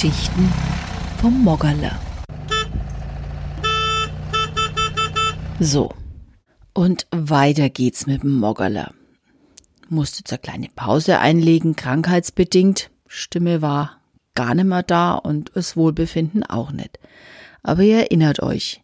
Geschichten 0.00 0.52
vom 1.20 1.42
Moggerler. 1.42 1.98
So, 5.58 5.92
und 6.72 7.08
weiter 7.10 7.68
geht's 7.68 8.06
mit 8.06 8.22
dem 8.22 8.38
Moggerler. 8.38 8.94
Musste 9.88 10.22
eine 10.30 10.38
kleine 10.38 10.68
Pause 10.76 11.18
einlegen, 11.18 11.74
krankheitsbedingt. 11.74 12.92
Stimme 13.08 13.60
war 13.60 13.98
gar 14.36 14.54
nicht 14.54 14.66
mehr 14.66 14.84
da 14.84 15.14
und 15.14 15.50
das 15.54 15.76
Wohlbefinden 15.76 16.44
auch 16.44 16.70
nicht. 16.70 17.00
Aber 17.64 17.82
ihr 17.82 17.96
erinnert 17.96 18.40
euch, 18.40 18.80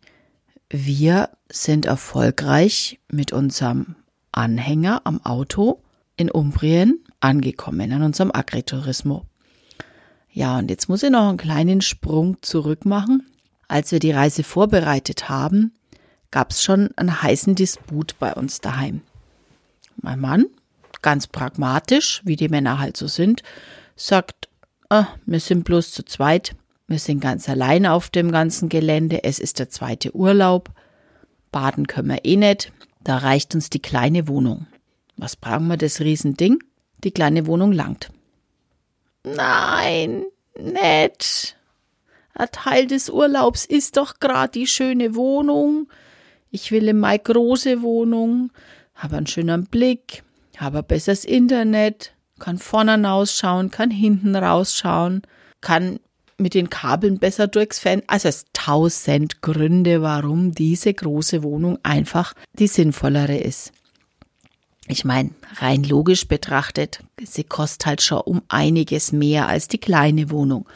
wir 0.69 1.29
sind 1.49 1.87
erfolgreich 1.87 2.99
mit 3.09 3.33
unserem 3.33 3.95
Anhänger 4.33 5.03
am 5.05 5.25
Auto 5.25 5.81
in 6.17 6.29
Umbrien 6.29 7.05
angekommen, 7.21 7.93
an 7.93 8.03
unserem 8.03 8.33
Agriturismo. 8.35 9.29
Ja, 10.35 10.59
und 10.59 10.69
jetzt 10.69 10.89
muss 10.89 11.05
ich 11.05 11.11
noch 11.11 11.29
einen 11.29 11.39
kleinen 11.39 11.81
Sprung 11.81 12.39
zurück 12.43 12.85
machen. 12.85 13.23
Als 13.69 13.93
wir 13.93 14.01
die 14.01 14.11
Reise 14.11 14.43
vorbereitet 14.43 15.29
haben, 15.29 15.73
gab 16.33 16.51
es 16.51 16.61
schon 16.61 16.91
einen 16.97 17.23
heißen 17.23 17.55
Disput 17.55 18.19
bei 18.19 18.35
uns 18.35 18.61
daheim. 18.61 19.03
Mein 19.97 20.19
Mann, 20.19 20.47
ganz 21.03 21.29
pragmatisch, 21.29 22.21
wie 22.25 22.35
die 22.35 22.49
Männer 22.49 22.81
halt 22.81 22.97
so 22.97 23.07
sind, 23.07 23.45
sagt, 23.95 24.49
ah, 24.89 25.07
wir 25.25 25.39
sind 25.39 25.63
bloß 25.63 25.93
zu 25.93 26.05
zweit, 26.05 26.57
wir 26.89 26.99
sind 26.99 27.21
ganz 27.21 27.49
allein 27.49 27.87
auf 27.87 28.11
dem 28.11 28.33
ganzen 28.33 28.69
Gelände, 28.69 29.23
es 29.23 29.39
ist 29.39 29.61
der 29.61 29.71
zweite 29.71 30.17
Urlaub, 30.17 30.71
baden 31.53 31.87
können 31.87 32.09
wir 32.09 32.25
eh 32.25 32.37
nicht, 32.37 32.73
da 33.05 33.19
reicht 33.19 33.55
uns 33.55 33.71
die 33.71 33.81
kleine 33.81 34.27
Wohnung. 34.27 34.67
Was 35.17 35.37
brauchen 35.37 35.69
wir 35.69 35.77
das 35.77 36.01
Riesending? 36.01 36.59
Die 37.05 37.13
kleine 37.13 37.47
Wohnung 37.47 37.71
langt. 37.71 38.11
Nein, 39.25 40.25
nett. 40.59 41.57
Ein 42.35 42.49
Teil 42.53 42.87
des 42.87 43.09
Urlaubs 43.09 43.65
ist 43.65 43.97
doch 43.97 44.19
grad 44.21 44.55
die 44.55 44.67
schöne 44.67 45.15
Wohnung. 45.15 45.89
Ich 46.51 46.71
will 46.71 46.89
in 46.89 47.01
meine 47.01 47.19
große 47.19 47.83
Wohnung, 47.83 48.51
habe 48.95 49.17
einen 49.17 49.27
schönen 49.27 49.67
Blick, 49.67 50.23
habe 50.57 50.79
ein 50.79 50.85
besseres 50.85 51.25
Internet, 51.25 52.13
kann 52.39 52.59
vorne 52.59 53.03
rausschauen, 53.03 53.71
kann 53.71 53.91
hinten 53.91 54.37
rausschauen, 54.37 55.23
kann 55.61 55.99
mit 56.37 56.55
den 56.55 56.69
Kabeln 56.69 57.19
besser 57.19 57.47
durchs 57.47 57.79
Fan. 57.79 58.03
Also 58.07 58.29
es 58.29 58.45
tausend 58.53 59.41
Gründe, 59.41 60.03
warum 60.03 60.53
diese 60.53 60.93
große 60.93 61.43
Wohnung 61.43 61.79
einfach 61.83 62.35
die 62.53 62.67
sinnvollere 62.67 63.39
ist. 63.39 63.73
Ich 64.87 65.05
meine, 65.05 65.31
rein 65.57 65.83
logisch 65.83 66.29
betrachtet, 66.29 67.03
sie 67.23 67.45
kostet 67.45 67.87
halt 67.87 68.03
schon 68.03 68.21
um 68.21 68.43
einiges 68.49 69.13
mehr 69.13 69.49
als 69.49 69.69
die 69.69 69.79
kleine 69.79 70.31
Wohnung. 70.31 70.69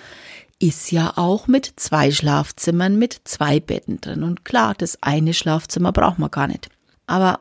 Ist 0.58 0.90
ja 0.90 1.12
auch 1.16 1.46
mit 1.46 1.72
zwei 1.76 2.10
Schlafzimmern, 2.10 2.98
mit 2.98 3.20
zwei 3.24 3.60
Betten 3.60 4.00
drin. 4.00 4.22
Und 4.22 4.44
klar, 4.44 4.74
das 4.74 5.02
eine 5.02 5.34
Schlafzimmer 5.34 5.92
braucht 5.92 6.18
man 6.18 6.30
gar 6.30 6.48
nicht. 6.48 6.68
Aber 7.06 7.40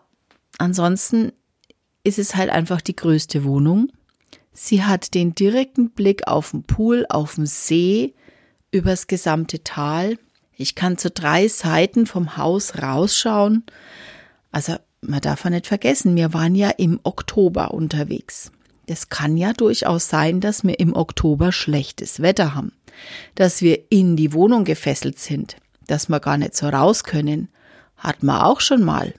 ansonsten 0.57 1.31
ist 2.03 2.19
es 2.19 2.35
halt 2.35 2.49
einfach 2.49 2.81
die 2.81 2.95
größte 2.95 3.43
Wohnung. 3.43 3.91
Sie 4.53 4.83
hat 4.83 5.13
den 5.13 5.35
direkten 5.35 5.91
Blick 5.91 6.27
auf 6.27 6.51
den 6.51 6.63
Pool, 6.63 7.05
auf 7.09 7.35
den 7.35 7.45
See, 7.45 8.13
übers 8.71 9.07
gesamte 9.07 9.63
Tal. 9.63 10.17
Ich 10.55 10.75
kann 10.75 10.97
zu 10.97 11.09
drei 11.09 11.47
Seiten 11.47 12.05
vom 12.05 12.37
Haus 12.37 12.81
rausschauen. 12.81 13.63
Also 14.51 14.77
man 15.01 15.21
darf 15.21 15.43
ja 15.43 15.49
nicht 15.49 15.67
vergessen, 15.67 16.15
wir 16.15 16.33
waren 16.33 16.55
ja 16.55 16.69
im 16.69 16.99
Oktober 17.03 17.73
unterwegs. 17.73 18.51
Das 18.87 19.09
kann 19.09 19.35
ja 19.37 19.53
durchaus 19.53 20.09
sein, 20.09 20.39
dass 20.39 20.63
wir 20.63 20.79
im 20.79 20.95
Oktober 20.95 21.51
schlechtes 21.51 22.21
Wetter 22.21 22.55
haben, 22.55 22.71
dass 23.35 23.61
wir 23.61 23.91
in 23.91 24.15
die 24.15 24.33
Wohnung 24.33 24.63
gefesselt 24.63 25.19
sind, 25.19 25.57
dass 25.87 26.09
wir 26.09 26.19
gar 26.19 26.37
nicht 26.37 26.55
so 26.55 26.69
raus 26.69 27.03
können. 27.03 27.49
Hat 27.97 28.23
man 28.23 28.41
auch 28.41 28.61
schon 28.61 28.83
mal, 28.83 29.13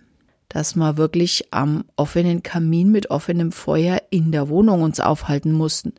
dass 0.48 0.74
wir 0.74 0.96
wirklich 0.96 1.52
am 1.52 1.84
offenen 1.96 2.42
Kamin 2.42 2.90
mit 2.90 3.10
offenem 3.10 3.52
Feuer 3.52 4.00
in 4.10 4.32
der 4.32 4.48
Wohnung 4.48 4.82
uns 4.82 5.00
aufhalten 5.00 5.52
mussten. 5.52 5.92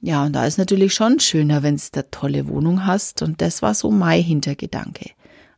Ja, 0.00 0.24
und 0.24 0.32
da 0.32 0.46
ist 0.46 0.58
natürlich 0.58 0.94
schon 0.94 1.20
schöner, 1.20 1.62
wenn 1.62 1.76
du 1.76 1.82
eine 1.92 2.10
tolle 2.10 2.48
Wohnung 2.48 2.86
hast. 2.86 3.20
Und 3.20 3.42
das 3.42 3.62
war 3.62 3.74
so 3.74 3.90
mein 3.90 4.22
Hintergedanke. 4.22 5.10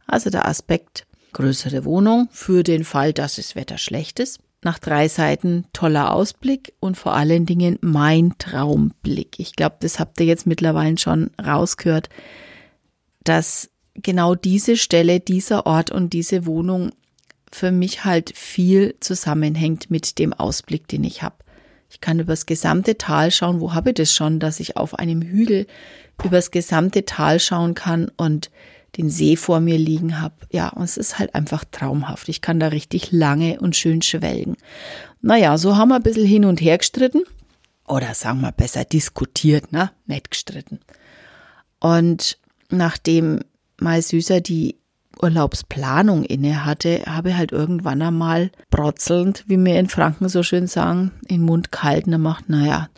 Also 0.07 0.31
der 0.31 0.49
Aspekt 0.49 1.07
größere 1.33 1.85
Wohnung 1.85 2.29
für 2.31 2.63
den 2.63 2.85
Fall, 2.85 3.13
dass 3.13 3.37
das 3.37 3.57
Wetter 3.57 3.79
schlecht 3.79 4.21
ist. 4.21 4.41
Nach 4.63 4.79
drei 4.79 5.09
Seiten 5.09 5.65
toller 5.73 6.13
Ausblick 6.13 6.75
und 6.81 6.97
vor 6.97 7.15
allen 7.15 7.47
Dingen 7.47 7.79
mein 7.81 8.35
Traumblick. 8.39 9.41
Ich 9.41 9.57
glaube, 9.57 9.77
das 9.81 9.99
habt 9.99 10.21
ihr 10.21 10.27
jetzt 10.27 10.47
mittlerweile 10.47 10.99
schon 10.99 11.31
rausgehört, 11.43 12.11
dass 13.25 13.71
genau 13.95 14.35
diese 14.35 14.77
Stelle, 14.77 15.21
dieser 15.21 15.67
Ort 15.67 15.91
und 15.91 16.13
diese 16.13 16.45
Wohnung 16.45 16.91
für 17.51 17.73
mich 17.73 18.05
halt 18.05 18.37
viel 18.37 18.95
zusammenhängt 19.01 19.91
mit 19.91 20.19
dem 20.19 20.33
Ausblick, 20.33 20.89
den 20.89 21.05
ich 21.05 21.23
habe. 21.23 21.37
Ich 21.91 22.01
kann 22.01 22.21
übers 22.21 22.47
gesamte 22.47 22.97
Tal 22.97 23.31
schauen. 23.31 23.61
Wo 23.61 23.75
habe 23.75 23.91
ich 23.91 23.97
das 23.97 24.15
schon, 24.15 24.39
dass 24.39 24.61
ich 24.61 24.77
auf 24.77 24.95
einem 24.95 25.23
Hügel 25.23 25.67
übers 26.25 26.51
gesamte 26.51 27.05
Tal 27.05 27.41
schauen 27.41 27.75
kann 27.75 28.11
und 28.17 28.51
den 28.97 29.11
See 29.11 29.37
vor 29.37 29.61
mir 29.61 29.79
liegen 29.79 30.21
habe. 30.21 30.35
Ja, 30.51 30.69
und 30.69 30.83
es 30.83 30.97
ist 30.97 31.19
halt 31.19 31.35
einfach 31.35 31.65
traumhaft. 31.71 32.29
Ich 32.29 32.41
kann 32.41 32.61
da 32.61 32.69
richtig 32.69 33.13
lange 33.13 33.61
und 33.61 33.77
schön 33.77 34.03
schwelgen. 34.03 34.57
Naja, 35.21 35.59
so 35.59 35.77
haben 35.77 35.89
wir 35.91 35.97
ein 35.97 36.03
bisschen 36.03 36.27
hin 36.27 36.45
und 36.45 36.61
her 36.61 36.79
gestritten. 36.79 37.23
Oder 37.87 38.15
sagen 38.15 38.41
wir 38.41 38.53
besser 38.53 38.85
diskutiert, 38.85 39.73
ne? 39.73 39.91
Nicht 40.07 40.31
gestritten. 40.31 40.81
Und 41.81 42.39
nachdem 42.69 43.41
mein 43.79 44.03
Süßer 44.03 44.41
die 44.41 44.77
Urlaubsplanung 45.21 46.25
inne 46.25 46.65
hatte, 46.65 47.03
habe 47.07 47.31
ich 47.31 47.37
halt 47.37 47.53
irgendwann 47.53 48.01
einmal 48.01 48.51
brotzelnd, 48.71 49.45
wie 49.47 49.59
wir 49.59 49.79
in 49.79 49.89
Franken 49.89 50.29
so 50.29 50.43
schön 50.43 50.67
sagen, 50.67 51.13
in 51.27 51.43
Mund 51.43 51.73
kalt 51.73 52.07
und 52.07 52.21
macht, 52.21 52.49
naja, 52.49 52.89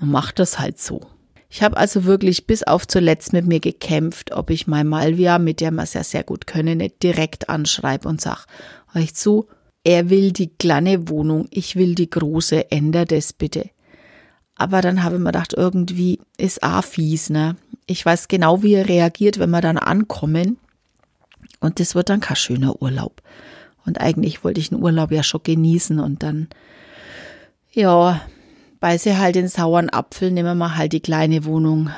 dann 0.00 0.10
macht 0.10 0.38
das 0.38 0.58
halt 0.58 0.80
so. 0.80 1.06
Ich 1.48 1.62
habe 1.62 1.76
also 1.76 2.04
wirklich 2.04 2.46
bis 2.46 2.62
auf 2.62 2.86
zuletzt 2.86 3.32
mit 3.32 3.46
mir 3.46 3.60
gekämpft, 3.60 4.32
ob 4.32 4.50
ich 4.50 4.66
mein 4.66 4.88
Malvia, 4.88 5.38
mit 5.38 5.60
der 5.60 5.70
man 5.70 5.84
es 5.84 5.94
ja 5.94 6.02
sehr 6.02 6.24
gut 6.24 6.46
können, 6.46 6.78
nicht 6.78 7.02
direkt 7.02 7.48
anschreibe 7.48 8.08
und 8.08 8.20
sag, 8.20 8.46
euch 8.94 9.14
zu, 9.14 9.46
er 9.84 10.10
will 10.10 10.32
die 10.32 10.48
kleine 10.48 11.08
Wohnung, 11.08 11.46
ich 11.50 11.76
will 11.76 11.94
die 11.94 12.10
große, 12.10 12.70
ändert 12.72 13.12
es 13.12 13.32
bitte. 13.32 13.70
Aber 14.56 14.80
dann 14.80 15.04
habe 15.04 15.16
ich 15.16 15.20
mir 15.20 15.28
gedacht, 15.28 15.52
irgendwie 15.52 16.18
ist 16.38 16.62
auch 16.62 16.82
fies, 16.82 17.30
ne? 17.30 17.56
Ich 17.86 18.04
weiß 18.04 18.26
genau, 18.26 18.62
wie 18.62 18.74
er 18.74 18.88
reagiert, 18.88 19.38
wenn 19.38 19.50
wir 19.50 19.60
dann 19.60 19.78
ankommen. 19.78 20.58
Und 21.60 21.78
das 21.78 21.94
wird 21.94 22.08
dann 22.08 22.20
kein 22.20 22.36
schöner 22.36 22.82
Urlaub. 22.82 23.22
Und 23.84 24.00
eigentlich 24.00 24.42
wollte 24.42 24.60
ich 24.60 24.70
den 24.70 24.82
Urlaub 24.82 25.12
ja 25.12 25.22
schon 25.22 25.42
genießen 25.44 26.00
und 26.00 26.22
dann, 26.22 26.48
ja, 27.72 28.20
beiße 28.80 29.18
halt 29.18 29.36
den 29.36 29.48
sauren 29.48 29.90
Apfel, 29.90 30.30
nehmen 30.30 30.58
wir 30.58 30.76
halt 30.76 30.92
die 30.92 31.00
kleine 31.00 31.44
Wohnung. 31.44 31.90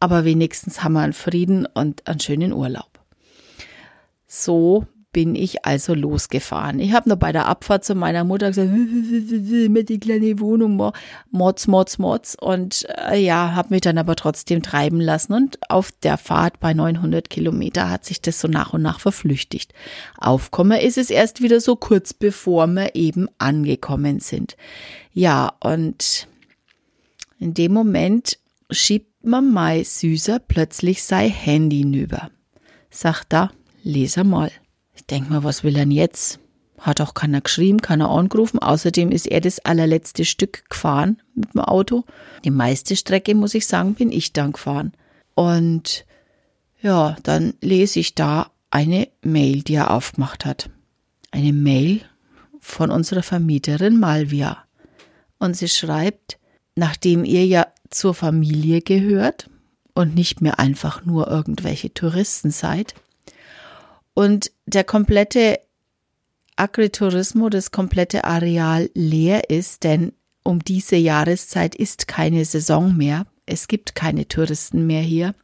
Aber 0.00 0.24
wenigstens 0.24 0.82
haben 0.82 0.92
wir 0.92 1.00
einen 1.00 1.12
Frieden 1.12 1.66
und 1.66 2.06
einen 2.06 2.20
schönen 2.20 2.52
Urlaub. 2.52 3.00
So 4.26 4.86
bin 5.12 5.34
ich 5.34 5.64
also 5.64 5.94
losgefahren. 5.94 6.80
Ich 6.80 6.92
habe 6.92 7.08
nur 7.08 7.16
bei 7.16 7.32
der 7.32 7.46
Abfahrt 7.46 7.84
zu 7.84 7.94
meiner 7.94 8.24
Mutter 8.24 8.48
gesagt, 8.48 8.70
mit 8.70 9.88
die 9.88 9.98
kleine 9.98 10.38
Wohnung, 10.38 10.92
Mods, 11.30 11.66
Mods, 11.66 11.98
Mods. 11.98 12.36
Und 12.38 12.86
äh, 13.10 13.18
ja, 13.18 13.54
habe 13.54 13.70
mich 13.70 13.80
dann 13.80 13.98
aber 13.98 14.16
trotzdem 14.16 14.62
treiben 14.62 15.00
lassen. 15.00 15.32
Und 15.32 15.58
auf 15.70 15.92
der 16.02 16.18
Fahrt 16.18 16.60
bei 16.60 16.74
900 16.74 17.30
Kilometer 17.30 17.90
hat 17.90 18.04
sich 18.04 18.20
das 18.20 18.40
so 18.40 18.48
nach 18.48 18.74
und 18.74 18.82
nach 18.82 19.00
verflüchtigt. 19.00 19.72
Aufkommen 20.18 20.78
ist 20.78 20.98
es 20.98 21.10
erst 21.10 21.42
wieder 21.42 21.60
so 21.60 21.76
kurz 21.76 22.12
bevor 22.12 22.66
wir 22.66 22.94
eben 22.94 23.28
angekommen 23.38 24.20
sind. 24.20 24.56
Ja, 25.12 25.52
und 25.60 26.28
in 27.38 27.54
dem 27.54 27.72
Moment 27.72 28.38
schiebt 28.70 29.24
man 29.24 29.52
mein 29.52 29.84
Süßer 29.84 30.38
plötzlich 30.38 31.02
sein 31.02 31.30
Handy 31.30 31.84
nüber. 31.84 32.30
Sagt 32.90 33.32
da, 33.32 33.50
lese 33.82 34.24
mal. 34.24 34.50
Ich 34.98 35.06
denk 35.06 35.30
mal, 35.30 35.44
was 35.44 35.62
will 35.62 35.76
er 35.76 35.84
denn 35.84 35.92
jetzt? 35.92 36.40
Hat 36.80 37.00
auch 37.00 37.14
keiner 37.14 37.40
geschrieben, 37.40 37.80
keiner 37.80 38.10
angerufen. 38.10 38.58
Außerdem 38.58 39.12
ist 39.12 39.28
er 39.28 39.40
das 39.40 39.60
allerletzte 39.60 40.24
Stück 40.24 40.68
gefahren 40.68 41.22
mit 41.36 41.54
dem 41.54 41.60
Auto. 41.60 42.04
Die 42.44 42.50
meiste 42.50 42.96
Strecke, 42.96 43.36
muss 43.36 43.54
ich 43.54 43.68
sagen, 43.68 43.94
bin 43.94 44.10
ich 44.10 44.32
dann 44.32 44.52
gefahren. 44.52 44.92
Und 45.36 46.04
ja, 46.82 47.16
dann 47.22 47.54
lese 47.60 48.00
ich 48.00 48.16
da 48.16 48.50
eine 48.70 49.08
Mail, 49.22 49.62
die 49.62 49.74
er 49.74 49.92
aufgemacht 49.92 50.44
hat. 50.44 50.68
Eine 51.30 51.52
Mail 51.52 52.00
von 52.58 52.90
unserer 52.90 53.22
Vermieterin 53.22 54.00
Malvia. 54.00 54.64
Und 55.38 55.56
sie 55.56 55.68
schreibt, 55.68 56.40
nachdem 56.74 57.24
ihr 57.24 57.46
ja 57.46 57.68
zur 57.88 58.14
Familie 58.14 58.80
gehört 58.80 59.48
und 59.94 60.16
nicht 60.16 60.40
mehr 60.40 60.58
einfach 60.58 61.04
nur 61.04 61.28
irgendwelche 61.28 61.94
Touristen 61.94 62.50
seid, 62.50 62.94
und 64.18 64.50
der 64.66 64.82
komplette 64.82 65.60
Agriturismo, 66.56 67.50
das 67.50 67.70
komplette 67.70 68.24
Areal 68.24 68.90
leer 68.92 69.48
ist, 69.48 69.84
denn 69.84 70.12
um 70.42 70.58
diese 70.58 70.96
Jahreszeit 70.96 71.76
ist 71.76 72.08
keine 72.08 72.44
Saison 72.44 72.96
mehr. 72.96 73.26
Es 73.46 73.68
gibt 73.68 73.94
keine 73.94 74.26
Touristen 74.26 74.88
mehr 74.88 75.02
hier. 75.02 75.36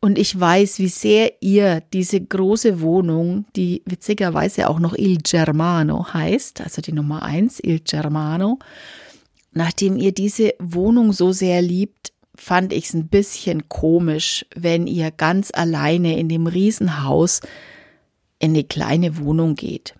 Und 0.00 0.18
ich 0.18 0.40
weiß, 0.40 0.78
wie 0.78 0.88
sehr 0.88 1.42
ihr 1.42 1.82
diese 1.92 2.22
große 2.22 2.80
Wohnung, 2.80 3.44
die 3.54 3.82
witzigerweise 3.84 4.70
auch 4.70 4.78
noch 4.78 4.94
Il 4.96 5.18
Germano 5.18 6.14
heißt, 6.14 6.62
also 6.62 6.80
die 6.80 6.92
Nummer 6.92 7.22
eins, 7.22 7.60
Il 7.62 7.80
Germano, 7.80 8.60
nachdem 9.52 9.98
ihr 9.98 10.12
diese 10.12 10.54
Wohnung 10.58 11.12
so 11.12 11.32
sehr 11.32 11.60
liebt, 11.60 12.14
fand 12.38 12.72
ich 12.72 12.86
es 12.86 12.94
ein 12.94 13.08
bisschen 13.08 13.68
komisch, 13.68 14.46
wenn 14.54 14.86
ihr 14.86 15.10
ganz 15.10 15.50
alleine 15.52 16.18
in 16.18 16.28
dem 16.28 16.46
Riesenhaus 16.46 17.40
in 18.38 18.52
eine 18.52 18.64
kleine 18.64 19.18
Wohnung 19.18 19.56
geht. 19.56 19.94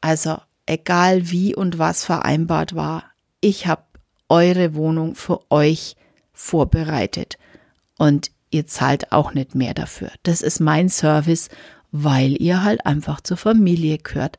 Also 0.00 0.38
egal 0.66 1.30
wie 1.30 1.54
und 1.54 1.78
was 1.78 2.04
vereinbart 2.04 2.74
war, 2.74 3.04
ich 3.40 3.66
habe 3.66 3.82
eure 4.28 4.74
Wohnung 4.74 5.14
für 5.14 5.40
euch 5.50 5.96
vorbereitet 6.32 7.36
und 7.98 8.30
ihr 8.50 8.66
zahlt 8.66 9.12
auch 9.12 9.34
nicht 9.34 9.54
mehr 9.54 9.74
dafür. 9.74 10.10
Das 10.22 10.40
ist 10.40 10.60
mein 10.60 10.88
Service, 10.88 11.50
weil 11.92 12.40
ihr 12.40 12.62
halt 12.62 12.86
einfach 12.86 13.20
zur 13.20 13.36
Familie 13.36 13.98
gehört. 13.98 14.38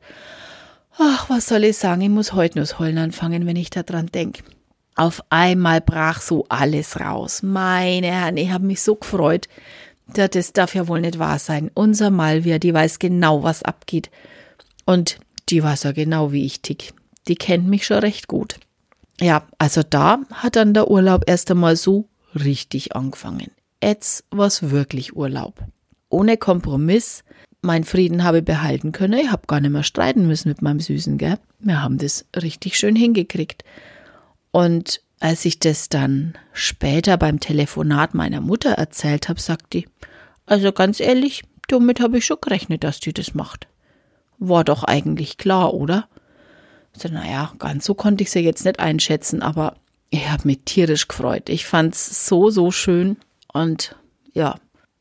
Ach, 0.98 1.30
was 1.30 1.46
soll 1.46 1.64
ich 1.64 1.76
sagen? 1.76 2.02
Ich 2.02 2.08
muss 2.08 2.32
heute 2.32 2.58
nur 2.58 2.64
das 2.64 2.78
Heulen 2.78 2.98
anfangen, 2.98 3.46
wenn 3.46 3.56
ich 3.56 3.70
daran 3.70 4.06
denke. 4.06 4.42
Auf 4.94 5.22
einmal 5.30 5.80
brach 5.80 6.20
so 6.20 6.44
alles 6.48 7.00
raus. 7.00 7.42
Meine 7.42 8.08
Herren, 8.08 8.36
ich 8.36 8.50
habe 8.50 8.66
mich 8.66 8.82
so 8.82 8.96
gefreut. 8.96 9.48
Das 10.06 10.52
darf 10.52 10.74
ja 10.74 10.88
wohl 10.88 11.00
nicht 11.00 11.18
wahr 11.18 11.38
sein. 11.38 11.70
Unser 11.72 12.10
Malvia, 12.10 12.58
die 12.58 12.74
weiß 12.74 12.98
genau, 12.98 13.42
was 13.42 13.62
abgeht. 13.62 14.10
Und 14.84 15.18
die 15.48 15.62
weiß 15.62 15.84
ja 15.84 15.92
genau, 15.92 16.32
wie 16.32 16.44
ich 16.44 16.60
tick. 16.60 16.92
Die 17.28 17.36
kennt 17.36 17.68
mich 17.68 17.86
schon 17.86 17.98
recht 17.98 18.28
gut. 18.28 18.58
Ja, 19.20 19.46
also 19.58 19.82
da 19.88 20.18
hat 20.32 20.56
dann 20.56 20.74
der 20.74 20.90
Urlaub 20.90 21.24
erst 21.26 21.50
einmal 21.50 21.76
so 21.76 22.08
richtig 22.34 22.94
angefangen. 22.96 23.50
Jetzt 23.82 24.24
war's 24.30 24.70
wirklich 24.70 25.16
Urlaub. 25.16 25.60
Ohne 26.08 26.36
Kompromiss. 26.36 27.24
Mein 27.62 27.84
Frieden 27.84 28.24
habe 28.24 28.42
behalten 28.42 28.90
können. 28.90 29.20
Ich 29.20 29.30
habe 29.30 29.46
gar 29.46 29.60
nicht 29.60 29.70
mehr 29.70 29.84
streiten 29.84 30.26
müssen 30.26 30.48
mit 30.48 30.62
meinem 30.62 30.80
Süßen, 30.80 31.16
gell? 31.16 31.38
Wir 31.60 31.80
haben 31.80 31.96
das 31.98 32.26
richtig 32.36 32.76
schön 32.76 32.96
hingekriegt. 32.96 33.64
Und 34.52 35.00
als 35.18 35.44
ich 35.44 35.58
das 35.58 35.88
dann 35.88 36.34
später 36.52 37.16
beim 37.16 37.40
Telefonat 37.40 38.14
meiner 38.14 38.40
Mutter 38.40 38.72
erzählt 38.72 39.28
habe, 39.28 39.40
sagt 39.40 39.72
die, 39.72 39.88
also 40.46 40.72
ganz 40.72 41.00
ehrlich, 41.00 41.42
damit 41.68 42.00
habe 42.00 42.18
ich 42.18 42.26
schon 42.26 42.38
gerechnet, 42.40 42.84
dass 42.84 43.00
die 43.00 43.12
das 43.12 43.34
macht. 43.34 43.66
War 44.38 44.64
doch 44.64 44.84
eigentlich 44.84 45.38
klar, 45.38 45.74
oder? 45.74 46.08
So, 46.92 47.08
naja, 47.08 47.52
ganz 47.58 47.84
so 47.84 47.94
konnte 47.94 48.22
ich 48.22 48.30
sie 48.30 48.40
jetzt 48.40 48.64
nicht 48.64 48.78
einschätzen, 48.78 49.42
aber 49.42 49.76
ich 50.10 50.28
habe 50.28 50.46
mich 50.46 50.60
tierisch 50.64 51.08
gefreut. 51.08 51.48
Ich 51.48 51.64
fand's 51.64 52.26
so, 52.26 52.50
so 52.50 52.70
schön. 52.70 53.16
Und 53.52 53.96
ja, 54.34 54.56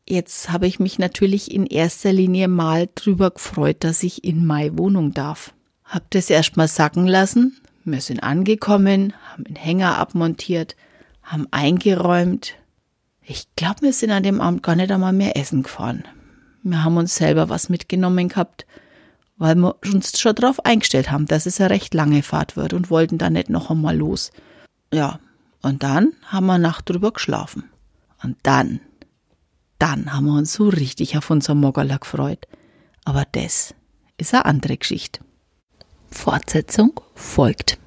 jetzt 0.08 0.52
habe 0.52 0.68
ich 0.68 0.80
mich 0.80 1.00
natürlich 1.00 1.52
in 1.52 1.66
erster 1.66 2.14
Linie 2.14 2.48
mal 2.48 2.88
drüber 2.96 3.32
gefreut, 3.32 3.78
dass 3.84 4.04
ich 4.04 4.24
in 4.24 4.46
meine 4.46 4.78
Wohnung 4.78 5.14
darf. 5.14 5.54
Hab 5.84 6.10
das 6.12 6.30
erstmal 6.30 6.70
sacken 6.70 7.08
lassen, 7.08 7.61
wir 7.84 8.02
sind 8.02 8.22
angekommen, 8.22 9.14
haben 9.32 9.44
den 9.44 9.56
Hänger 9.56 9.98
abmontiert, 9.98 10.76
haben 11.24 11.48
eingeräumt. 11.52 12.56
Ich 13.22 13.48
glaube, 13.56 13.82
wir 13.82 13.94
sind 13.94 14.12
an 14.12 14.24
dem 14.24 14.42
Abend 14.42 14.64
gar 14.64 14.76
nicht 14.76 14.92
einmal 14.92 15.14
mehr 15.14 15.38
essen 15.38 15.64
gefahren. 15.64 16.04
Wir 16.64 16.84
haben 16.84 16.98
uns 16.98 17.16
selber 17.16 17.50
was 17.50 17.70
mitgenommen 17.70 18.30
gehabt, 18.30 18.66
weil 19.38 19.56
wir 19.56 19.76
uns 19.92 20.20
schon 20.20 20.36
darauf 20.36 20.64
eingestellt 20.66 21.10
haben, 21.10 21.26
dass 21.26 21.46
es 21.46 21.60
eine 21.60 21.72
recht 21.72 21.94
lange 21.94 22.22
Fahrt 22.22 22.56
wird 22.56 22.74
und 22.74 22.92
wollten 22.92 23.18
da 23.18 23.30
nicht 23.30 23.50
noch 23.50 23.72
einmal 23.72 23.98
los. 23.98 24.32
Ja, 24.94 25.20
und 25.62 25.84
dann 25.84 26.14
haben 26.26 26.46
wir 26.46 26.58
Nacht 26.58 26.90
drüber 26.90 27.12
geschlafen. 27.12 27.64
Und 28.24 28.38
dann, 28.44 28.82
dann 29.80 30.14
haben 30.14 30.26
wir 30.26 30.38
uns 30.38 30.54
so 30.54 30.70
richtig 30.70 31.18
auf 31.18 31.30
unser 31.30 31.56
Moggerler 31.56 31.98
gefreut. 31.98 32.48
Aber 33.06 33.26
das 33.32 33.74
ist 34.18 34.34
eine 34.34 34.46
andere 34.46 34.78
Geschichte. 34.78 35.22
Fortsetzung 36.12 37.00
folgt. 37.16 37.78